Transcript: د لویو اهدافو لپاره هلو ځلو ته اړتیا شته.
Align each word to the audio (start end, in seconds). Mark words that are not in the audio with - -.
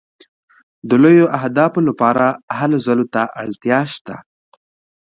د 0.89 0.91
لویو 1.03 1.25
اهدافو 1.39 1.79
لپاره 1.89 2.25
هلو 2.57 2.77
ځلو 2.85 3.05
ته 3.13 3.23
اړتیا 3.41 3.79
شته. 3.93 4.15